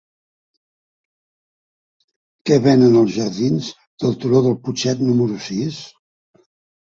Què 2.49 2.57
venen 2.63 2.97
als 3.01 3.13
jardins 3.17 3.69
del 4.05 4.17
Turó 4.23 4.41
del 4.47 4.57
Putxet 4.69 5.03
número 5.11 5.37
sis? 5.49 5.77